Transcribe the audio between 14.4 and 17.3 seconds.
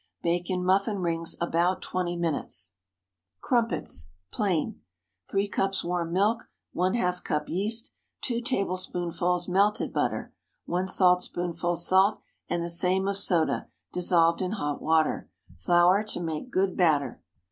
in hot water. Flour to make good batter.